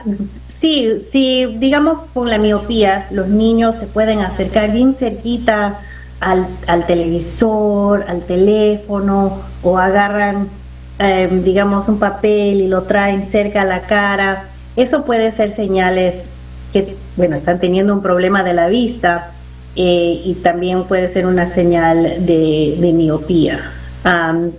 sí, 0.58 1.00
sí, 1.00 1.56
digamos 1.58 2.00
con 2.14 2.30
la 2.30 2.38
miopía, 2.38 3.06
los 3.10 3.28
niños 3.28 3.76
se 3.76 3.86
pueden 3.86 4.20
acercar 4.20 4.72
bien 4.72 4.94
cerquita 4.94 5.80
al, 6.20 6.46
al 6.66 6.86
televisor, 6.86 8.04
al 8.08 8.22
teléfono, 8.22 9.40
o 9.62 9.78
agarran, 9.78 10.48
em, 10.98 11.42
digamos, 11.44 11.88
un 11.88 11.98
papel 11.98 12.60
y 12.60 12.68
lo 12.68 12.82
traen 12.82 13.24
cerca 13.24 13.62
a 13.62 13.64
la 13.64 13.82
cara. 13.82 14.44
Eso 14.76 15.04
puede 15.04 15.30
ser 15.32 15.50
señales 15.50 16.30
que 16.72 16.96
bueno, 17.16 17.36
están 17.36 17.60
teniendo 17.60 17.94
un 17.94 18.02
problema 18.02 18.42
de 18.42 18.54
la 18.54 18.68
vista 18.68 19.32
eh, 19.76 20.22
y 20.24 20.34
también 20.34 20.84
puede 20.84 21.12
ser 21.12 21.26
una 21.26 21.46
señal 21.46 22.26
de, 22.26 22.92
miopía. 22.94 23.72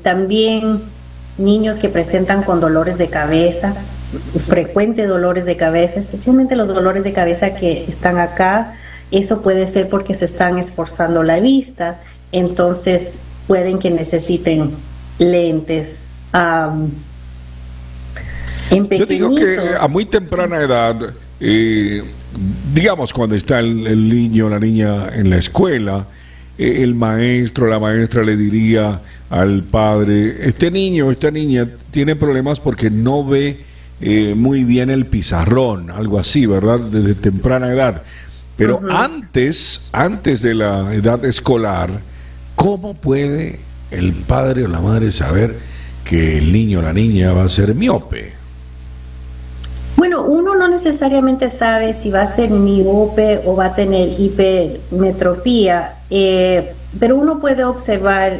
también 0.03 0.81
niños 1.37 1.77
que 1.77 1.89
presentan 1.89 2.43
con 2.43 2.59
dolores 2.59 2.97
de 2.97 3.07
cabeza, 3.07 3.73
frecuentes 4.47 5.07
dolores 5.07 5.45
de 5.45 5.55
cabeza, 5.57 5.99
especialmente 5.99 6.55
los 6.55 6.67
dolores 6.67 7.03
de 7.03 7.13
cabeza 7.13 7.55
que 7.55 7.85
están 7.87 8.17
acá, 8.17 8.75
eso 9.11 9.41
puede 9.41 9.67
ser 9.67 9.89
porque 9.89 10.13
se 10.13 10.25
están 10.25 10.59
esforzando 10.59 11.23
la 11.23 11.39
vista, 11.39 11.99
entonces 12.31 13.21
pueden 13.47 13.79
que 13.79 13.89
necesiten 13.91 14.71
lentes. 15.17 16.03
en 18.71 18.89
Yo 18.89 19.05
digo 19.05 19.35
que 19.35 19.57
a 19.79 19.87
muy 19.87 20.05
temprana 20.05 20.57
edad 20.61 21.13
eh, 21.39 22.03
digamos, 22.73 23.13
cuando 23.13 23.35
está 23.35 23.59
el, 23.59 24.09
niño 24.09 24.47
o 24.47 24.49
la 24.49 24.59
niña 24.59 25.09
en 25.13 25.29
la 25.29 25.37
escuela, 25.37 26.05
eh, 26.57 26.79
el 26.83 26.95
maestro 26.95 27.67
o 27.67 27.69
la 27.69 27.79
maestra 27.79 28.23
le 28.23 28.35
diría 28.35 29.01
al 29.29 29.63
padre, 29.63 30.47
este 30.47 30.71
niño 30.71 31.07
o 31.07 31.11
esta 31.11 31.31
niña 31.31 31.67
tiene 31.91 32.15
problemas 32.15 32.59
porque 32.59 32.89
no 32.89 33.23
ve 33.23 33.59
eh, 34.01 34.33
muy 34.35 34.63
bien 34.63 34.89
el 34.89 35.05
pizarrón, 35.05 35.91
algo 35.91 36.19
así, 36.19 36.45
¿verdad? 36.45 36.79
Desde 36.79 37.15
temprana 37.15 37.71
edad. 37.71 38.01
Pero 38.55 38.81
antes, 38.91 39.89
antes 39.93 40.41
de 40.41 40.53
la 40.53 40.93
edad 40.93 41.23
escolar, 41.23 41.89
¿cómo 42.55 42.93
puede 42.93 43.59
el 43.89 44.13
padre 44.13 44.65
o 44.65 44.67
la 44.67 44.81
madre 44.81 45.11
saber 45.11 45.55
que 46.03 46.37
el 46.37 46.51
niño 46.51 46.79
o 46.79 46.81
la 46.81 46.91
niña 46.91 47.31
va 47.31 47.45
a 47.45 47.49
ser 47.49 47.73
miope? 47.73 48.33
Bueno, 49.95 50.23
uno 50.23 50.55
no 50.55 50.67
necesariamente 50.67 51.51
sabe 51.51 51.93
si 51.93 52.09
va 52.09 52.21
a 52.21 52.35
ser 52.35 52.51
miope 52.51 53.41
o 53.45 53.55
va 53.55 53.65
a 53.65 53.75
tener 53.75 54.19
hipermetropía, 54.19 55.95
eh, 56.09 56.73
pero 56.99 57.17
uno 57.17 57.39
puede 57.39 57.63
observar 57.63 58.39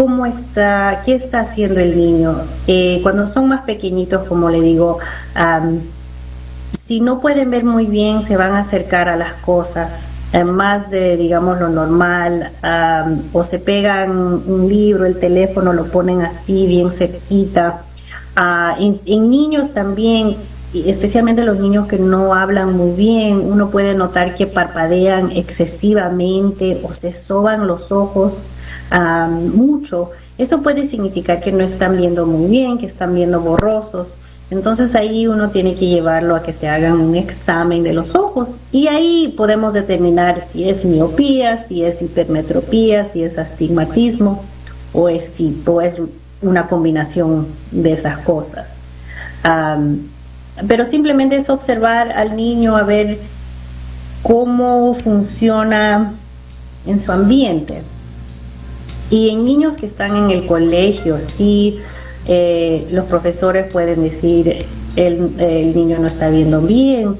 cómo 0.00 0.24
está, 0.24 1.02
qué 1.04 1.14
está 1.14 1.40
haciendo 1.40 1.78
el 1.78 1.94
niño. 1.94 2.34
Eh, 2.66 3.00
cuando 3.02 3.26
son 3.26 3.48
más 3.48 3.60
pequeñitos, 3.62 4.26
como 4.26 4.48
le 4.48 4.62
digo, 4.62 4.98
si 6.72 7.02
no 7.02 7.20
pueden 7.20 7.50
ver 7.50 7.64
muy 7.64 7.84
bien, 7.84 8.22
se 8.26 8.38
van 8.38 8.52
a 8.52 8.60
acercar 8.60 9.10
a 9.10 9.16
las 9.18 9.34
cosas 9.34 10.08
eh, 10.32 10.42
más 10.42 10.90
de, 10.90 11.18
digamos, 11.18 11.60
lo 11.60 11.68
normal, 11.68 12.50
o 13.34 13.44
se 13.44 13.58
pegan 13.58 14.10
un 14.46 14.70
libro, 14.70 15.04
el 15.04 15.18
teléfono, 15.18 15.74
lo 15.74 15.88
ponen 15.88 16.22
así, 16.22 16.66
bien 16.66 16.92
cerquita. 16.92 17.82
Ah, 18.34 18.76
en, 18.80 19.30
niños 19.30 19.74
también, 19.74 20.34
especialmente 20.72 21.44
los 21.44 21.58
niños 21.58 21.86
que 21.88 21.98
no 21.98 22.32
hablan 22.32 22.74
muy 22.74 22.92
bien, 22.92 23.38
uno 23.38 23.68
puede 23.68 23.94
notar 23.94 24.34
que 24.34 24.46
parpadean 24.46 25.30
excesivamente 25.32 26.80
o 26.82 26.94
se 26.94 27.12
soban 27.12 27.66
los 27.66 27.92
ojos 27.92 28.46
mucho. 28.90 30.10
Eso 30.38 30.62
puede 30.62 30.86
significar 30.86 31.40
que 31.40 31.52
no 31.52 31.62
están 31.62 31.96
viendo 31.96 32.26
muy 32.26 32.50
bien, 32.50 32.78
que 32.78 32.86
están 32.86 33.14
viendo 33.14 33.40
borrosos. 33.40 34.14
Entonces 34.50 34.96
ahí 34.96 35.28
uno 35.28 35.50
tiene 35.50 35.76
que 35.76 35.86
llevarlo 35.86 36.34
a 36.34 36.42
que 36.42 36.52
se 36.52 36.68
hagan 36.68 37.00
un 37.00 37.14
examen 37.14 37.84
de 37.84 37.92
los 37.92 38.16
ojos 38.16 38.56
y 38.72 38.88
ahí 38.88 39.32
podemos 39.36 39.74
determinar 39.74 40.40
si 40.40 40.68
es 40.68 40.84
miopía, 40.84 41.64
si 41.64 41.84
es 41.84 42.02
hipermetropía, 42.02 43.04
si 43.04 43.22
es 43.22 43.38
astigmatismo 43.38 44.42
o 44.92 45.08
es, 45.08 45.24
si, 45.24 45.62
o 45.66 45.80
es 45.80 46.02
una 46.42 46.66
combinación 46.66 47.46
de 47.70 47.92
esas 47.92 48.18
cosas. 48.18 48.78
pero 50.66 50.84
simplemente 50.84 51.36
es 51.36 51.48
observar 51.48 52.10
al 52.10 52.34
niño 52.34 52.76
a 52.76 52.82
ver 52.82 53.18
cómo 54.22 54.94
funciona 54.94 56.12
en 56.86 56.98
su 56.98 57.12
ambiente. 57.12 57.82
Y 59.10 59.30
en 59.30 59.44
niños 59.44 59.76
que 59.76 59.86
están 59.86 60.16
en 60.16 60.30
el 60.30 60.46
colegio, 60.46 61.18
sí, 61.18 61.80
eh, 62.26 62.86
los 62.92 63.06
profesores 63.06 63.70
pueden 63.72 64.02
decir, 64.02 64.64
el, 64.96 65.34
el, 65.38 65.74
niño 65.74 65.98
no 65.98 66.06
está 66.06 66.28
viendo 66.28 66.60
bien. 66.60 67.16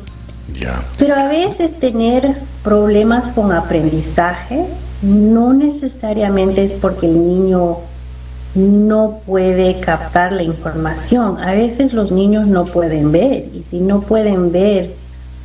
Pero 0.99 1.15
a 1.15 1.29
veces 1.29 1.79
tener 1.79 2.35
problemas 2.63 3.31
con 3.31 3.53
aprendizaje 3.53 4.67
no 5.03 5.53
necesariamente 5.53 6.63
es 6.63 6.77
porque 6.77 7.07
el 7.07 7.27
niño 7.27 7.79
no 8.55 9.21
puede 9.27 9.81
captar 9.81 10.33
la 10.33 10.43
información. 10.43 11.39
A 11.39 11.55
veces 11.55 11.93
los 11.93 12.13
niños 12.13 12.47
no 12.47 12.67
pueden 12.67 13.13
ver 13.13 13.47
y 13.55 13.63
si 13.63 13.81
no 13.81 14.03
pueden 14.03 14.53
ver, 14.53 14.95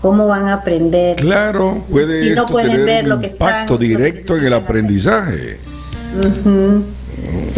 ¿cómo 0.01 0.27
van 0.27 0.47
a 0.47 0.55
aprender? 0.55 1.15
Claro, 1.15 1.83
puede 1.89 2.21
si 2.21 2.29
no 2.31 2.45
pueden 2.45 2.85
ver 2.85 3.07
lo 3.07 3.19
que 3.19 3.27
impacto 3.27 3.77
directo 3.77 4.37
en 4.37 4.45
el 4.45 4.53
aprendizaje. 4.53 5.59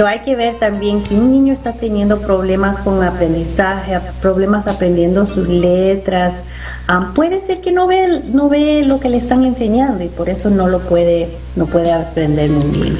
Hay 0.05 0.19
que 0.21 0.35
ver 0.35 0.59
también 0.59 1.01
si 1.01 1.15
un 1.15 1.31
niño 1.31 1.53
está 1.53 1.73
teniendo 1.73 2.19
problemas 2.21 2.79
con 2.79 3.03
aprendizaje, 3.03 3.99
problemas 4.21 4.67
aprendiendo 4.67 5.25
sus 5.25 5.47
letras, 5.47 6.43
ah, 6.87 7.11
puede 7.15 7.41
ser 7.41 7.61
que 7.61 7.71
no 7.71 7.87
ve 7.87 8.21
no 8.25 8.49
ve 8.49 8.83
lo 8.83 8.99
que 8.99 9.09
le 9.09 9.17
están 9.17 9.43
enseñando 9.43 10.03
y 10.03 10.07
por 10.07 10.29
eso 10.29 10.49
no 10.49 10.67
lo 10.67 10.79
puede 10.79 11.29
no 11.55 11.65
puede 11.65 11.91
aprender 11.91 12.49
muy 12.49 12.79
bien. 12.79 12.97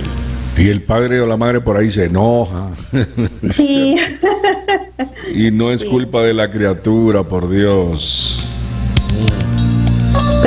Y 0.58 0.70
el 0.70 0.82
padre 0.82 1.22
o 1.22 1.28
la 1.28 1.38
madre 1.38 1.62
por 1.62 1.78
ahí 1.78 1.92
se 1.92 2.06
enoja. 2.06 2.72
Sí. 3.52 3.96
y 5.36 5.52
no 5.52 5.72
es 5.72 5.84
culpa 5.84 6.24
de 6.24 6.34
la 6.34 6.50
criatura, 6.50 7.24
por 7.24 7.48
Dios. 7.48 8.50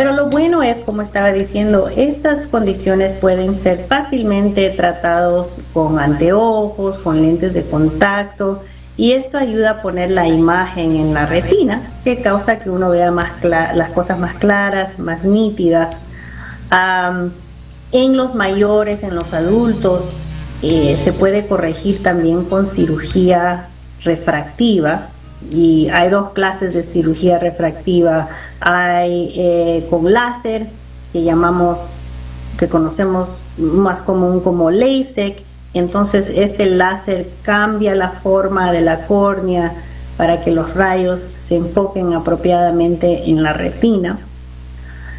Pero 0.01 0.15
lo 0.15 0.31
bueno 0.31 0.63
es, 0.63 0.81
como 0.81 1.03
estaba 1.03 1.31
diciendo, 1.31 1.91
estas 1.95 2.47
condiciones 2.47 3.13
pueden 3.13 3.55
ser 3.55 3.81
fácilmente 3.81 4.71
tratados 4.71 5.61
con 5.75 5.99
anteojos, 5.99 6.99
con 6.99 7.21
lentes 7.21 7.53
de 7.53 7.65
contacto, 7.65 8.63
y 8.97 9.13
esto 9.13 9.37
ayuda 9.37 9.73
a 9.73 9.83
poner 9.83 10.11
la 10.11 10.27
imagen 10.27 10.97
en 10.97 11.13
la 11.13 11.27
retina, 11.27 11.83
que 12.03 12.23
causa 12.23 12.61
que 12.61 12.71
uno 12.71 12.89
vea 12.89 13.11
más 13.11 13.45
las 13.45 13.91
cosas 13.91 14.19
más 14.19 14.37
claras, 14.37 14.99
más 14.99 15.27
nítidas 15.27 15.99
en 17.93 18.17
los 18.17 18.35
mayores, 18.35 19.03
en 19.03 19.15
los 19.15 19.35
adultos, 19.35 20.17
eh, 20.63 20.97
se 20.99 21.13
puede 21.13 21.47
corregir 21.47 22.03
también 22.03 22.47
con 22.47 22.67
cirugía 22.67 23.67
refractiva. 24.03 25.09
Y 25.51 25.89
hay 25.89 26.11
dos 26.11 26.31
clases 26.31 26.75
de 26.75 26.83
cirugía 26.83 27.39
refractiva. 27.39 28.29
Hay 28.61 29.33
eh, 29.37 29.87
con 29.89 30.13
láser, 30.13 30.67
que 31.13 31.23
llamamos, 31.23 31.91
que 32.59 32.69
conocemos 32.69 33.39
más 33.57 34.03
común 34.03 34.41
como 34.41 34.71
LASIK. 34.71 35.39
Entonces 35.73 36.33
este 36.35 36.67
láser 36.67 37.31
cambia 37.43 37.95
la 37.95 38.11
forma 38.11 38.73
de 38.73 38.81
la 38.81 39.07
córnea 39.07 39.73
para 40.17 40.43
que 40.43 40.51
los 40.51 40.75
rayos 40.75 41.21
se 41.21 41.57
enfoquen 41.57 42.13
apropiadamente 42.13 43.31
en 43.31 43.43
la 43.43 43.53
retina. 43.53 44.19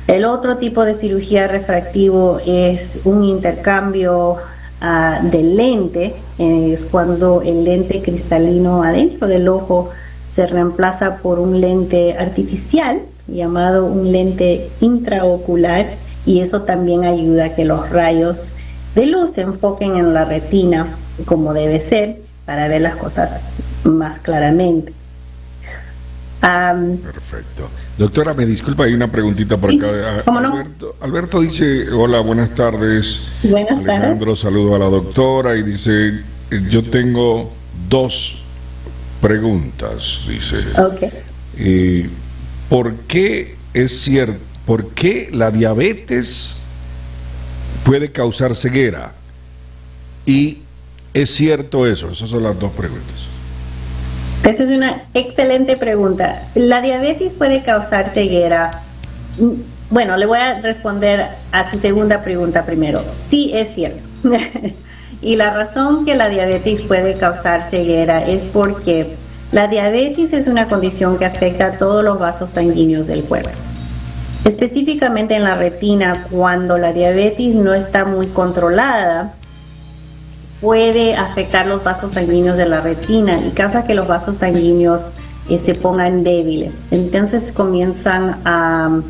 El 0.08 0.26
otro 0.26 0.58
tipo 0.58 0.84
de 0.84 0.94
cirugía 0.94 1.48
refractivo 1.48 2.40
es 2.46 3.00
un 3.06 3.24
intercambio 3.24 4.38
ah, 4.82 5.20
de 5.24 5.42
lente, 5.42 6.16
es 6.38 6.86
cuando 6.86 7.42
el 7.42 7.64
lente 7.64 8.02
cristalino 8.02 8.84
adentro 8.84 9.28
del 9.28 9.48
ojo 9.48 9.90
se 10.32 10.48
reemplaza 10.48 11.18
por 11.18 11.40
un 11.40 11.60
lente 11.60 12.18
artificial 12.18 13.02
llamado 13.28 13.86
un 13.86 14.12
lente 14.12 14.70
intraocular 14.80 15.86
y 16.26 16.40
eso 16.40 16.62
también 16.62 17.04
ayuda 17.04 17.46
a 17.46 17.56
que 17.56 17.66
los 17.66 17.90
rayos 17.90 18.54
de 18.96 19.08
luz 19.08 19.34
se 19.34 19.42
enfoquen 19.42 19.98
en 19.98 20.14
la 20.14 20.24
retina 20.26 20.88
como 21.26 21.54
debe 21.54 21.80
ser 21.80 22.22
para 22.46 22.68
ver 22.68 22.82
las 22.82 22.96
cosas 22.96 23.50
más 23.84 24.20
claramente. 24.20 24.94
Perfecto. 26.42 27.70
Doctora, 27.98 28.34
me 28.34 28.46
disculpa, 28.46 28.86
hay 28.86 28.94
una 28.94 29.12
preguntita 29.12 29.58
por 29.58 29.70
acá. 29.72 30.24
Alberto, 30.26 30.96
Alberto, 31.02 31.42
dice, 31.42 31.92
hola, 31.92 32.20
buenas 32.22 32.56
tardes. 32.56 33.32
Buenas 33.44 33.80
Alejandro, 33.80 34.36
saludo 34.36 34.76
a 34.76 34.80
la 34.80 34.90
doctora 34.90 35.56
y 35.56 35.64
dice, 35.64 36.22
yo 36.70 36.84
tengo 36.90 37.52
dos 37.90 38.41
preguntas, 39.22 40.22
dice. 40.28 40.58
Ok. 40.80 41.04
¿Por 42.70 42.96
qué 43.02 43.56
es 43.74 44.02
cierto, 44.02 44.40
por 44.66 44.90
qué 44.90 45.30
la 45.32 45.52
diabetes 45.52 46.64
puede 47.84 48.12
causar 48.12 48.56
ceguera? 48.56 49.14
Y 50.26 50.60
es 51.14 51.30
cierto 51.32 51.88
eso, 51.88 52.10
esas 52.10 52.30
son 52.30 52.44
las 52.44 52.60
dos 52.60 52.72
preguntas. 52.72 53.28
Esa 54.48 54.64
es 54.64 54.72
una 54.72 55.04
excelente 55.14 55.78
pregunta. 55.78 56.48
¿La 56.56 56.82
diabetes 56.82 57.34
puede 57.34 57.62
causar 57.62 58.08
ceguera? 58.10 58.82
Mm, 59.38 59.52
bueno, 59.92 60.18
le 60.18 60.26
voy 60.26 60.40
a 60.40 60.62
responder 60.62 61.28
a 61.52 61.70
su 61.70 61.78
segunda 61.78 62.24
pregunta 62.24 62.66
primero. 62.66 63.04
Sí, 63.18 63.52
es 63.54 63.76
cierto. 63.76 64.02
y 65.22 65.36
la 65.36 65.54
razón 65.54 66.06
que 66.06 66.16
la 66.16 66.30
diabetes 66.30 66.82
puede 66.82 67.16
causar 67.16 67.64
ceguera 67.64 68.26
es 68.26 68.44
porque 68.44 69.16
la 69.52 69.68
diabetes 69.68 70.34
es 70.34 70.48
una 70.48 70.68
condición 70.68 71.18
que 71.18 71.26
afecta 71.26 71.66
a 71.68 71.78
todos 71.78 72.04
los 72.04 72.18
vasos 72.20 72.52
sanguíneos 72.52 73.08
del 73.08 73.24
cuerpo. 73.24 73.50
Específicamente 74.46 75.36
en 75.36 75.44
la 75.44 75.56
retina, 75.56 76.26
cuando 76.32 76.78
la 76.78 76.94
diabetes 76.94 77.56
no 77.56 77.74
está 77.74 78.06
muy 78.06 78.28
controlada, 78.28 79.34
puede 80.62 81.16
afectar 81.16 81.68
los 81.68 81.84
vasos 81.84 82.14
sanguíneos 82.14 82.58
de 82.58 82.66
la 82.66 82.82
retina 82.82 83.40
y 83.46 83.52
causa 83.52 83.86
que 83.86 83.94
los 83.94 84.08
vasos 84.08 84.38
sanguíneos 84.38 85.14
eh, 85.50 85.60
se 85.60 85.76
pongan 85.76 86.24
débiles. 86.24 86.80
Entonces 86.92 87.52
comienzan 87.52 88.38
a, 88.46 89.02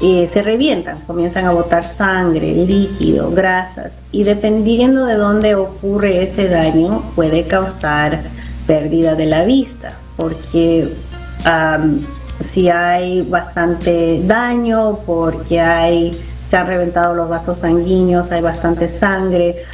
eh, 0.00 0.26
se 0.28 0.42
revientan, 0.42 1.00
comienzan 1.06 1.44
a 1.46 1.50
botar 1.50 1.84
sangre, 1.84 2.54
líquido, 2.54 3.30
grasas 3.30 3.96
y 4.12 4.24
dependiendo 4.24 5.06
de 5.06 5.14
dónde 5.14 5.54
ocurre 5.54 6.22
ese 6.22 6.48
daño 6.48 7.02
puede 7.16 7.46
causar 7.46 8.20
pérdida 8.66 9.14
de 9.14 9.26
la 9.26 9.44
vista 9.44 9.96
porque 10.16 10.88
si 12.40 12.68
hay 12.68 13.22
bastante 13.22 14.20
daño, 14.24 15.00
porque 15.06 15.60
hay 15.60 16.12
se 16.48 16.56
han 16.56 16.66
reventado 16.66 17.14
los 17.14 17.28
vasos 17.28 17.58
sanguíneos, 17.58 18.32
hay 18.32 18.40
bastante 18.40 18.88
sangre, 18.88 19.64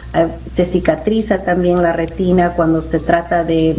se 0.46 0.64
cicatriza 0.64 1.44
también 1.44 1.80
la 1.80 1.92
retina 1.92 2.50
cuando 2.50 2.82
se 2.82 2.98
trata 2.98 3.44
de, 3.44 3.76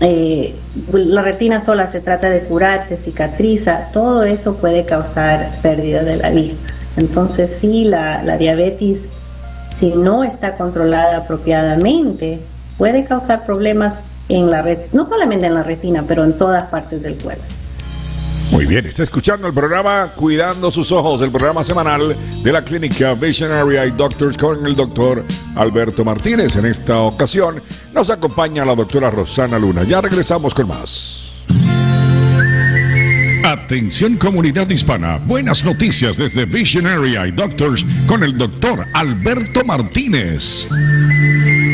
eh, 0.00 0.54
la 0.92 1.22
retina 1.22 1.60
sola 1.60 1.86
se 1.86 2.00
trata 2.00 2.28
de 2.28 2.40
curar, 2.40 2.86
se 2.86 2.96
cicatriza, 2.96 3.88
todo 3.92 4.24
eso 4.24 4.56
puede 4.56 4.84
causar 4.84 5.50
pérdida 5.62 6.02
de 6.02 6.18
la 6.18 6.30
vista. 6.30 6.72
Entonces 6.96 7.50
sí, 7.50 7.84
la, 7.84 8.36
diabetes, 8.36 9.08
si 9.70 9.94
no 9.94 10.24
está 10.24 10.56
controlada 10.56 11.18
apropiadamente, 11.18 12.40
puede 12.76 13.04
causar 13.04 13.44
problemas 13.46 14.10
en 14.28 14.50
la 14.50 14.64
no 14.92 15.06
solamente 15.06 15.46
en 15.46 15.54
la 15.54 15.62
retina, 15.62 16.04
pero 16.06 16.24
en 16.24 16.36
todas 16.36 16.64
partes 16.64 17.02
del 17.02 17.16
cuerpo. 17.16 17.44
Muy 18.50 18.64
bien, 18.64 18.86
está 18.86 19.02
escuchando 19.02 19.48
el 19.48 19.54
programa 19.54 20.12
Cuidando 20.14 20.70
sus 20.70 20.92
ojos, 20.92 21.20
el 21.20 21.30
programa 21.30 21.64
semanal 21.64 22.16
de 22.42 22.52
la 22.52 22.62
clínica 22.62 23.14
Visionary 23.14 23.76
Eye 23.76 23.90
Doctors 23.96 24.36
con 24.36 24.64
el 24.64 24.74
doctor 24.74 25.24
Alberto 25.56 26.04
Martínez. 26.04 26.56
En 26.56 26.66
esta 26.66 27.00
ocasión 27.00 27.62
nos 27.92 28.08
acompaña 28.08 28.64
la 28.64 28.74
doctora 28.74 29.10
Rosana 29.10 29.58
Luna. 29.58 29.82
Ya 29.82 30.00
regresamos 30.00 30.54
con 30.54 30.68
más. 30.68 31.44
Atención 33.44 34.16
comunidad 34.16 34.68
hispana, 34.70 35.18
buenas 35.26 35.64
noticias 35.64 36.16
desde 36.16 36.44
Visionary 36.46 37.16
Eye 37.16 37.32
Doctors 37.32 37.84
con 38.06 38.22
el 38.22 38.36
doctor 38.36 38.86
Alberto 38.94 39.64
Martínez. 39.64 40.68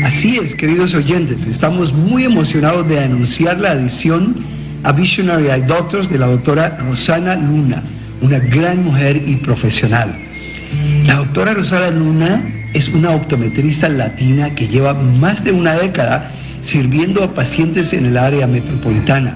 Así 0.03 0.37
es, 0.37 0.53
queridos 0.53 0.93
oyentes, 0.93 1.47
estamos 1.47 1.93
muy 1.93 2.25
emocionados 2.25 2.87
de 2.87 2.99
anunciar 2.99 3.59
la 3.59 3.71
adición 3.71 4.35
a 4.83 4.91
Visionary 4.91 5.49
Eye 5.49 5.63
Doctors 5.63 6.09
de 6.09 6.19
la 6.19 6.27
doctora 6.27 6.77
Rosana 6.77 7.35
Luna, 7.35 7.81
una 8.21 8.39
gran 8.39 8.83
mujer 8.83 9.21
y 9.25 9.37
profesional. 9.37 10.13
La 11.05 11.15
doctora 11.15 11.53
Rosana 11.53 11.89
Luna 11.91 12.43
es 12.73 12.89
una 12.89 13.11
optometrista 13.11 13.87
latina 13.89 14.53
que 14.55 14.67
lleva 14.67 14.93
más 14.93 15.43
de 15.43 15.51
una 15.51 15.75
década 15.75 16.29
sirviendo 16.61 17.23
a 17.23 17.33
pacientes 17.33 17.93
en 17.93 18.05
el 18.07 18.17
área 18.17 18.47
metropolitana. 18.47 19.35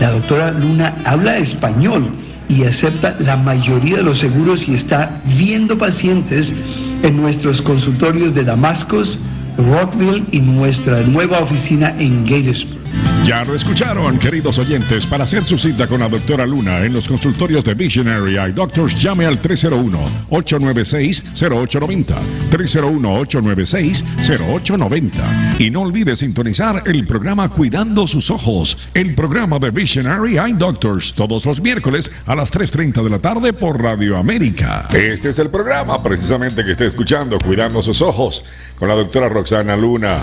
La 0.00 0.10
doctora 0.10 0.50
Luna 0.50 0.94
habla 1.04 1.38
español 1.38 2.10
y 2.48 2.64
acepta 2.64 3.16
la 3.20 3.36
mayoría 3.36 3.98
de 3.98 4.02
los 4.02 4.18
seguros 4.18 4.68
y 4.68 4.74
está 4.74 5.20
viendo 5.38 5.78
pacientes 5.78 6.54
en 7.02 7.16
nuestros 7.16 7.62
consultorios 7.62 8.34
de 8.34 8.44
Damascus, 8.44 9.18
Rockville 9.56 10.24
y 10.32 10.40
nuestra 10.40 11.00
nueva 11.02 11.38
oficina 11.38 11.94
en 11.98 12.24
Gatesburg. 12.24 12.79
Ya 13.24 13.44
lo 13.44 13.54
escucharon, 13.54 14.18
queridos 14.18 14.58
oyentes. 14.58 15.06
Para 15.06 15.22
hacer 15.24 15.44
su 15.44 15.58
cita 15.58 15.86
con 15.86 16.00
la 16.00 16.08
doctora 16.08 16.46
Luna 16.46 16.84
en 16.84 16.92
los 16.92 17.06
consultorios 17.06 17.62
de 17.64 17.74
Visionary 17.74 18.38
Eye 18.38 18.52
Doctors, 18.52 19.00
llame 19.00 19.26
al 19.26 19.40
301-896-0890. 19.40 22.16
301-896-0890. 22.50 25.10
Y 25.58 25.70
no 25.70 25.82
olvide 25.82 26.16
sintonizar 26.16 26.82
el 26.86 27.06
programa 27.06 27.50
Cuidando 27.50 28.06
sus 28.06 28.30
Ojos, 28.30 28.88
el 28.94 29.14
programa 29.14 29.58
de 29.58 29.70
Visionary 29.70 30.38
Eye 30.38 30.54
Doctors, 30.54 31.12
todos 31.14 31.44
los 31.46 31.60
miércoles 31.60 32.10
a 32.26 32.34
las 32.34 32.50
3.30 32.52 33.04
de 33.04 33.10
la 33.10 33.18
tarde 33.18 33.52
por 33.52 33.82
Radio 33.82 34.16
América. 34.16 34.88
Este 34.92 35.28
es 35.28 35.38
el 35.38 35.50
programa 35.50 36.02
precisamente 36.02 36.64
que 36.64 36.72
está 36.72 36.86
escuchando, 36.86 37.38
Cuidando 37.38 37.82
sus 37.82 38.02
Ojos, 38.02 38.42
con 38.78 38.88
la 38.88 38.94
doctora 38.94 39.28
Roxana 39.28 39.76
Luna 39.76 40.18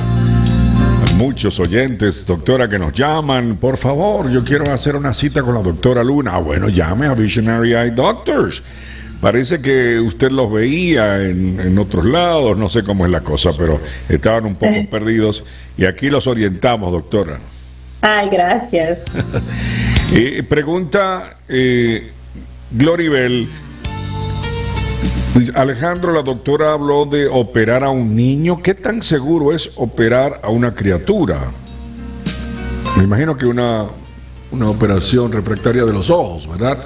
muchos 1.17 1.59
oyentes, 1.59 2.25
doctora, 2.25 2.69
que 2.69 2.77
nos 2.77 2.93
llaman. 2.93 3.57
Por 3.57 3.77
favor, 3.77 4.29
yo 4.29 4.43
quiero 4.43 4.71
hacer 4.71 4.95
una 4.95 5.13
cita 5.13 5.41
con 5.41 5.55
la 5.55 5.61
doctora 5.61 6.03
Luna. 6.03 6.35
Ah, 6.35 6.39
bueno, 6.39 6.69
llame 6.69 7.07
a 7.07 7.13
Visionary 7.13 7.73
Eye 7.73 7.91
Doctors. 7.91 8.61
Parece 9.19 9.59
que 9.59 9.99
usted 9.99 10.29
los 10.29 10.51
veía 10.51 11.23
en, 11.23 11.77
otros 11.79 12.05
lados, 12.05 12.55
no 12.55 12.69
sé 12.69 12.83
cómo 12.83 13.03
es 13.05 13.11
la 13.11 13.21
cosa, 13.21 13.49
pero 13.57 13.79
estaban 14.07 14.45
un 14.45 14.55
poco 14.55 14.75
perdidos 14.91 15.43
y 15.75 15.85
aquí 15.85 16.09
los 16.09 16.27
orientamos, 16.27 16.91
doctora. 16.91 17.39
Ay, 18.01 18.29
gracias. 18.29 19.03
eh, 20.13 20.43
pregunta 20.47 21.37
eh, 21.49 22.11
Gloribel, 22.71 23.47
Alejandro, 25.55 26.11
la 26.13 26.23
doctora 26.23 26.73
habló 26.73 27.05
de 27.05 27.27
operar 27.27 27.83
a 27.83 27.89
un 27.89 28.15
niño. 28.15 28.61
¿Qué 28.61 28.73
tan 28.73 29.03
seguro 29.03 29.53
es 29.53 29.71
operar 29.75 30.39
a 30.43 30.49
una 30.49 30.73
criatura? 30.73 31.39
Me 32.97 33.03
imagino 33.03 33.37
que 33.37 33.45
una, 33.45 33.85
una 34.51 34.69
operación 34.69 35.31
refractaria 35.31 35.85
de 35.85 35.93
los 35.93 36.09
ojos, 36.09 36.49
¿verdad? 36.49 36.79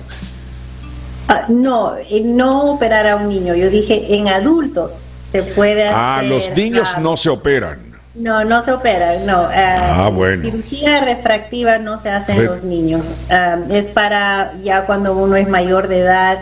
Ah, 1.28 1.46
no, 1.48 1.96
eh, 1.96 2.22
no 2.24 2.74
operar 2.74 3.08
a 3.08 3.16
un 3.16 3.30
niño. 3.30 3.56
Yo 3.56 3.70
dije 3.70 4.16
en 4.16 4.28
adultos 4.28 5.06
se 5.32 5.44
puede 5.44 5.88
ah, 5.88 6.18
hacer. 6.18 6.26
Ah, 6.26 6.28
los 6.28 6.56
niños 6.56 6.94
no 7.00 7.16
se 7.16 7.30
operan. 7.30 7.80
No, 8.14 8.44
no 8.44 8.62
se 8.62 8.74
operan, 8.74 9.26
no. 9.26 9.50
Eh, 9.50 9.56
ah, 9.56 10.10
bueno. 10.14 10.44
Cirugía 10.44 11.00
refractiva 11.00 11.78
no 11.78 11.98
se 11.98 12.10
hace 12.10 12.34
en 12.34 12.46
los 12.46 12.64
niños. 12.64 13.24
Ah, 13.30 13.58
es 13.70 13.90
para 13.90 14.54
ya 14.62 14.86
cuando 14.86 15.16
uno 15.16 15.38
es 15.38 15.48
mayor 15.48 15.88
de 15.88 16.00
edad 16.00 16.40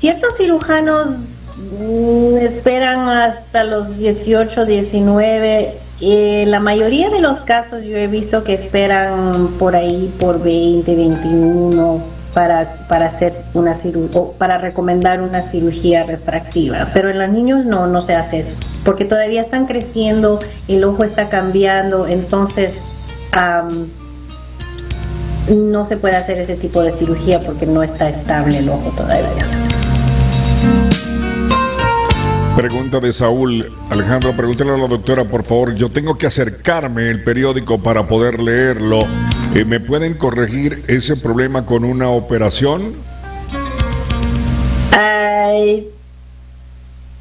Ciertos 0.00 0.38
cirujanos 0.38 1.10
mm, 1.78 2.38
esperan 2.38 3.06
hasta 3.06 3.64
los 3.64 3.98
18, 3.98 4.64
19. 4.64 5.74
Eh, 6.00 6.44
la 6.46 6.58
mayoría 6.58 7.10
de 7.10 7.20
los 7.20 7.42
casos 7.42 7.84
yo 7.84 7.98
he 7.98 8.06
visto 8.06 8.42
que 8.42 8.54
esperan 8.54 9.48
por 9.58 9.76
ahí 9.76 10.10
por 10.18 10.42
20, 10.42 10.96
21 10.96 12.02
para, 12.32 12.86
para 12.88 13.08
hacer 13.08 13.34
una 13.52 13.74
cirugía 13.74 14.22
para 14.38 14.56
recomendar 14.56 15.20
una 15.20 15.42
cirugía 15.42 16.04
refractiva. 16.04 16.88
Pero 16.94 17.10
en 17.10 17.18
los 17.18 17.28
niños 17.28 17.66
no, 17.66 17.86
no 17.86 18.00
se 18.00 18.14
hace 18.14 18.38
eso, 18.38 18.56
porque 18.86 19.04
todavía 19.04 19.42
están 19.42 19.66
creciendo, 19.66 20.40
el 20.66 20.82
ojo 20.82 21.04
está 21.04 21.28
cambiando, 21.28 22.06
entonces 22.06 22.82
no 25.54 25.84
se 25.84 25.98
puede 25.98 26.16
hacer 26.16 26.40
ese 26.40 26.56
tipo 26.56 26.80
de 26.82 26.90
cirugía 26.92 27.42
porque 27.42 27.66
no 27.66 27.82
está 27.82 28.08
estable 28.08 28.56
el 28.56 28.70
ojo 28.70 28.94
todavía. 28.96 29.46
Pregunta 32.56 33.00
de 33.00 33.12
Saúl. 33.12 33.72
Alejandro, 33.88 34.36
pregúntale 34.36 34.72
a 34.72 34.76
la 34.76 34.86
doctora, 34.86 35.24
por 35.24 35.44
favor. 35.44 35.74
Yo 35.76 35.88
tengo 35.88 36.18
que 36.18 36.26
acercarme 36.26 37.08
el 37.08 37.24
periódico 37.24 37.78
para 37.82 38.06
poder 38.06 38.38
leerlo. 38.40 39.00
Eh, 39.54 39.64
¿Me 39.64 39.80
pueden 39.80 40.14
corregir 40.14 40.84
ese 40.86 41.16
problema 41.16 41.64
con 41.64 41.84
una 41.84 42.10
operación? 42.10 42.94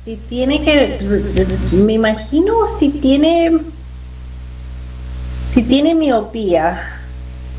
si 0.06 0.16
tiene 0.30 0.62
que, 0.64 0.98
me 1.74 1.94
imagino 1.94 2.68
si 2.78 2.90
tiene, 2.90 3.60
si 5.52 5.64
tiene 5.64 5.96
miopía, 5.96 6.99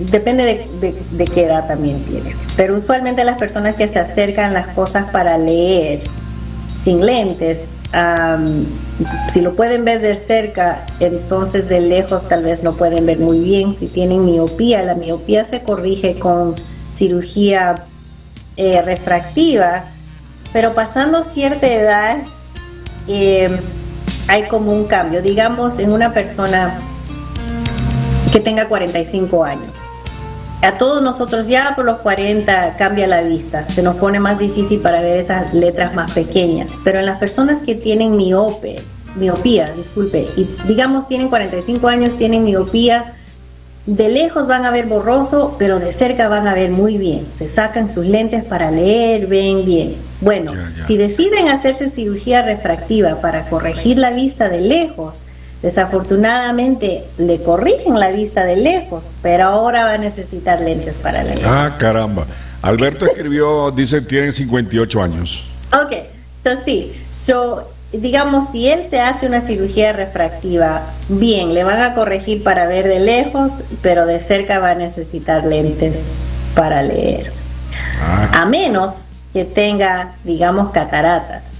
depende 0.01 0.67
de, 0.81 1.25
qué 1.27 1.45
edad 1.45 1.67
también 1.67 2.03
tiene. 2.05 2.35
Pero 2.57 2.77
usualmente 2.77 3.25
las 3.25 3.39
personas 3.39 3.77
que 3.77 3.89
se 3.89 3.99
acercan 3.99 4.53
las 4.53 4.69
cosas 4.69 5.07
para 5.11 5.37
leer 5.37 6.01
sin 6.75 7.05
lentes, 7.05 7.61
si 9.29 9.41
lo 9.41 9.55
pueden 9.55 9.85
ver 9.85 10.01
de 10.01 10.15
cerca, 10.15 10.87
entonces 11.01 11.69
de 11.69 11.81
lejos 11.81 12.29
tal 12.29 12.45
vez 12.45 12.63
no 12.63 12.75
pueden 12.75 13.05
ver 13.07 13.19
muy 13.19 13.41
bien. 13.41 13.75
Si 13.75 13.89
tienen 13.89 14.25
miopía, 14.25 14.83
la 14.83 14.95
miopía 14.95 15.45
se 15.45 15.63
corrige 15.63 16.19
con 16.19 16.55
cirugía 16.95 17.87
eh, 18.57 18.83
refractiva, 18.83 19.85
pero 20.53 20.75
pasando 20.75 21.23
cierta 21.23 21.67
edad 21.67 22.19
eh, 23.09 23.49
hay 24.29 24.45
como 24.45 24.73
un 24.73 24.85
cambio. 24.85 25.21
Digamos, 25.21 25.79
en 25.79 25.93
una 25.93 26.13
persona 26.13 26.81
que 28.33 28.41
tenga 28.41 28.69
45 28.69 29.45
años. 29.45 29.90
A 30.63 30.77
todos 30.77 31.03
nosotros 31.03 31.49
ya 31.49 31.75
por 31.75 31.87
los 31.87 32.01
40 32.01 32.77
cambia 32.77 33.07
la 33.07 33.23
vista, 33.23 33.67
se 33.67 33.83
nos 33.83 33.97
pone 33.97 34.21
más 34.21 34.39
difícil 34.39 34.81
para 34.81 35.01
ver 35.01 35.19
esas 35.19 35.55
letras 35.55 35.95
más 35.95 36.13
pequeñas, 36.13 36.73
pero 36.85 36.99
en 36.99 37.07
las 37.07 37.19
personas 37.19 37.63
que 37.63 37.75
tienen 37.75 38.15
miope, 38.15 38.77
miopía, 39.17 39.73
disculpe, 39.75 40.27
y 40.37 40.47
digamos 40.69 41.09
tienen 41.09 41.31
45 41.31 41.89
años, 41.89 42.17
tienen 42.19 42.45
miopía, 42.45 43.15
de 43.87 44.11
lejos 44.11 44.47
van 44.47 44.67
a 44.67 44.71
ver 44.71 44.85
borroso, 44.85 45.57
pero 45.59 45.81
de 45.81 45.95
cerca 45.95 46.29
van 46.29 46.47
a 46.47 46.55
ver 46.55 46.71
muy 46.71 46.99
bien. 46.99 47.27
Se 47.37 47.49
sacan 47.49 47.89
sus 47.89 48.05
lentes 48.05 48.45
para 48.45 48.71
leer, 48.71 49.27
ven 49.27 49.65
bien. 49.65 49.97
Bueno, 50.21 50.53
si 50.87 50.99
deciden 50.99 51.49
hacerse 51.49 51.89
cirugía 51.89 52.43
refractiva 52.43 53.23
para 53.23 53.49
corregir 53.49 53.97
la 53.97 54.11
vista 54.11 54.51
de 54.51 54.61
lejos, 54.61 55.25
desafortunadamente 55.63 57.05
le 57.19 57.43
corrigen 57.43 57.99
la 57.99 58.11
vista 58.11 58.45
de 58.45 58.57
lejos, 58.57 59.13
pero 59.23 59.45
ahora 59.45 59.85
va 59.85 59.93
a 59.95 59.99
necesitar 59.99 60.61
lentes 60.61 60.97
para 60.99 61.23
leer. 61.23 61.43
Ah, 61.45 61.77
caramba. 61.79 62.27
Alberto 62.63 63.07
escribió, 63.07 63.71
dice, 63.71 64.01
tiene 64.01 64.33
58 64.33 65.03
años. 65.03 65.45
Ok, 65.73 65.93
so 66.45 66.51
sí, 66.65 66.93
so 67.17 67.69
digamos, 67.93 68.51
si 68.53 68.69
él 68.69 68.87
se 68.89 69.01
hace 69.01 69.27
una 69.27 69.41
cirugía 69.41 69.93
refractiva, 69.93 70.83
bien, 71.09 71.55
le 71.55 71.65
van 71.65 71.81
a 71.83 71.95
corregir 71.95 72.43
para 72.43 72.67
ver 72.67 72.87
de 72.87 73.01
lejos, 73.01 73.65
pero 73.83 74.07
de 74.07 74.21
cerca 74.21 74.59
va 74.59 74.71
a 74.71 74.75
necesitar 74.75 75.45
lentes 75.45 75.99
para 76.55 76.83
leer. 76.83 77.33
Ah. 78.01 78.43
A 78.43 78.47
menos 78.47 79.07
que 79.33 79.45
tenga, 79.45 80.15
digamos, 80.25 80.71
cataratas. 80.71 81.60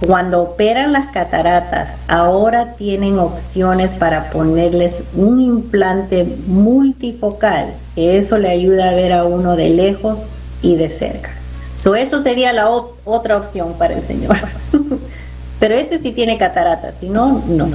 Cuando 0.00 0.42
operan 0.42 0.92
las 0.92 1.10
cataratas, 1.10 1.96
ahora 2.06 2.74
tienen 2.74 3.18
opciones 3.18 3.94
para 3.96 4.30
ponerles 4.30 5.02
un 5.14 5.40
implante 5.40 6.24
multifocal, 6.46 7.74
que 7.96 8.16
eso 8.16 8.38
le 8.38 8.48
ayuda 8.48 8.90
a 8.90 8.94
ver 8.94 9.12
a 9.12 9.24
uno 9.24 9.56
de 9.56 9.70
lejos 9.70 10.26
y 10.62 10.76
de 10.76 10.90
cerca. 10.90 11.30
So, 11.76 11.96
eso 11.96 12.20
sería 12.20 12.52
la 12.52 12.68
otra 12.68 13.36
opción 13.36 13.74
para 13.76 13.94
el 13.94 14.04
señor. 14.04 14.36
Pero 15.60 15.74
eso 15.74 15.98
sí 15.98 16.12
tiene 16.12 16.38
cataratas, 16.38 16.94
si 17.00 17.08
no, 17.08 17.42
no. 17.48 17.68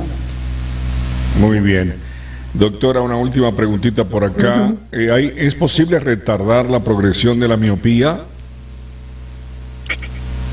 Muy 1.40 1.60
bien. 1.60 1.96
Doctora, 2.54 3.02
una 3.02 3.18
última 3.18 3.54
preguntita 3.54 4.06
por 4.06 4.24
acá. 4.24 4.74
Eh, 4.92 5.34
¿Es 5.38 5.56
posible 5.56 6.00
retardar 6.00 6.70
la 6.70 6.80
progresión 6.80 7.40
de 7.40 7.48
la 7.50 7.58
miopía? 7.58 8.22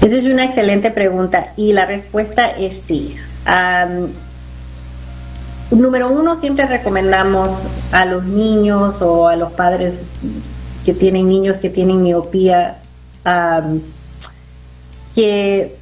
Esa 0.01 0.17
es 0.17 0.27
una 0.27 0.45
excelente 0.45 0.91
pregunta 0.91 1.53
y 1.57 1.73
la 1.73 1.85
respuesta 1.85 2.51
es 2.51 2.75
sí. 2.75 3.17
número 5.71 6.09
uno, 6.09 6.37
siempre 6.37 6.67
recomendamos 6.67 7.69
a 7.93 8.05
los 8.07 8.25
niños 8.25 9.03
o 9.03 9.29
a 9.29 9.37
los 9.37 9.53
padres 9.53 10.07
que 10.85 10.95
tienen 10.95 11.29
niños 11.29 11.59
que 11.59 11.69
tienen 11.69 12.03
miopía 12.03 12.79
que 15.15 15.77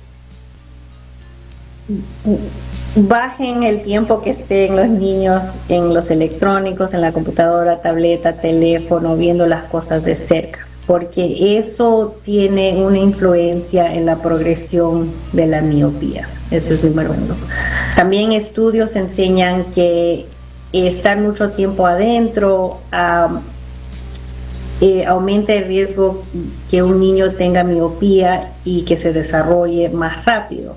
bajen 2.97 3.63
el 3.63 3.83
tiempo 3.83 4.21
que 4.23 4.31
estén 4.31 4.77
los 4.77 4.89
niños 4.89 5.45
en 5.69 5.95
los 5.95 6.11
electrónicos, 6.11 6.93
en 6.93 7.01
la 7.01 7.13
computadora, 7.13 7.81
tableta, 7.81 8.35
teléfono, 8.35 9.17
viendo 9.17 9.47
las 9.47 9.65
cosas 9.65 10.05
de 10.05 10.17
cerca, 10.17 10.67
porque 10.89 11.59
eso 11.59 12.17
tiene 12.25 12.83
una 12.83 12.97
influencia 12.97 13.95
en 13.95 14.07
la 14.07 14.23
progresión 14.23 15.13
de 15.35 15.47
la 15.47 15.61
miopía. 15.61 16.27
Eso 16.51 16.73
es 16.73 16.83
número 16.83 17.11
uno. 17.13 17.37
También 17.95 18.33
estudios 18.33 18.97
enseñan 18.97 19.65
que 19.75 20.25
estar 20.73 21.21
mucho 21.21 21.51
tiempo 21.51 21.87
adentro 21.87 22.79
eh, 24.81 25.05
aumenta 25.05 25.53
el 25.53 25.67
riesgo 25.67 26.23
que 26.71 26.83
un 26.83 26.99
niño 27.01 27.33
tenga 27.33 27.65
miopía 27.65 28.55
y 28.65 28.87
que 28.87 28.97
se 28.97 29.13
desarrolle 29.13 29.91
más 29.91 30.25
rápido 30.25 30.75